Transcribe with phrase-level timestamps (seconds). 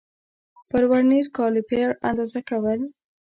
[0.69, 2.81] پر ورنیر کالیپر اندازه کول